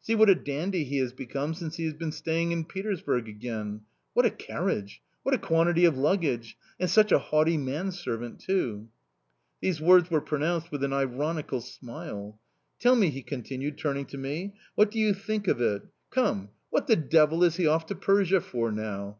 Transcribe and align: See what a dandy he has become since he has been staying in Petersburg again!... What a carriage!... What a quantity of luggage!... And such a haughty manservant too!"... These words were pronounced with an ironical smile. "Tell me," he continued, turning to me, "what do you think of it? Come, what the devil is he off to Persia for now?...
See 0.00 0.16
what 0.16 0.28
a 0.28 0.34
dandy 0.34 0.82
he 0.82 0.98
has 0.98 1.12
become 1.12 1.54
since 1.54 1.76
he 1.76 1.84
has 1.84 1.94
been 1.94 2.10
staying 2.10 2.50
in 2.50 2.64
Petersburg 2.64 3.28
again!... 3.28 3.82
What 4.14 4.26
a 4.26 4.32
carriage!... 4.32 5.00
What 5.22 5.32
a 5.32 5.38
quantity 5.38 5.84
of 5.84 5.96
luggage!... 5.96 6.56
And 6.80 6.90
such 6.90 7.12
a 7.12 7.20
haughty 7.20 7.56
manservant 7.56 8.40
too!"... 8.40 8.88
These 9.60 9.80
words 9.80 10.10
were 10.10 10.20
pronounced 10.20 10.72
with 10.72 10.82
an 10.82 10.92
ironical 10.92 11.60
smile. 11.60 12.40
"Tell 12.80 12.96
me," 12.96 13.10
he 13.10 13.22
continued, 13.22 13.78
turning 13.78 14.06
to 14.06 14.18
me, 14.18 14.54
"what 14.74 14.90
do 14.90 14.98
you 14.98 15.14
think 15.14 15.46
of 15.46 15.60
it? 15.60 15.82
Come, 16.10 16.48
what 16.70 16.88
the 16.88 16.96
devil 16.96 17.44
is 17.44 17.54
he 17.54 17.68
off 17.68 17.86
to 17.86 17.94
Persia 17.94 18.40
for 18.40 18.72
now?... 18.72 19.14